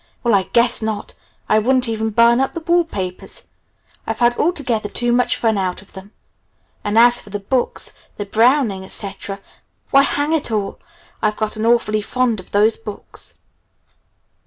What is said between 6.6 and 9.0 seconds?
And as for the books, the Browning,